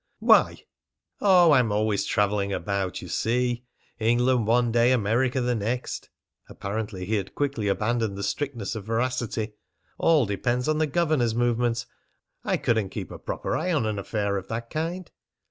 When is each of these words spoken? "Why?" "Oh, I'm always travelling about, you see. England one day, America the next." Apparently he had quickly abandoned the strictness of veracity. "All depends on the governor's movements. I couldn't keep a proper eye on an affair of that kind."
"Why?" 0.17 0.57
"Oh, 1.19 1.51
I'm 1.51 1.71
always 1.71 2.05
travelling 2.05 2.51
about, 2.51 3.03
you 3.03 3.07
see. 3.07 3.65
England 3.99 4.47
one 4.47 4.71
day, 4.71 4.93
America 4.93 5.41
the 5.41 5.53
next." 5.53 6.09
Apparently 6.49 7.05
he 7.05 7.17
had 7.17 7.35
quickly 7.35 7.67
abandoned 7.67 8.17
the 8.17 8.23
strictness 8.23 8.73
of 8.73 8.83
veracity. 8.85 9.53
"All 9.99 10.25
depends 10.25 10.67
on 10.67 10.79
the 10.79 10.87
governor's 10.87 11.35
movements. 11.35 11.85
I 12.43 12.57
couldn't 12.57 12.89
keep 12.89 13.11
a 13.11 13.19
proper 13.19 13.55
eye 13.55 13.71
on 13.71 13.85
an 13.85 13.99
affair 13.99 14.37
of 14.37 14.47
that 14.47 14.71
kind." 14.71 15.11